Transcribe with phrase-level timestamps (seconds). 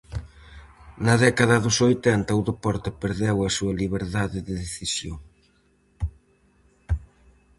[1.05, 5.17] Na década dos oitenta o deporte perdeu a súa liberdade de decisión.